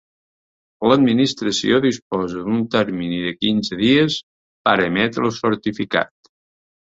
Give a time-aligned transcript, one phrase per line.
[0.91, 4.17] L'Administració disposa d'un termini de quinze dies
[4.69, 6.33] per emetre el certificat.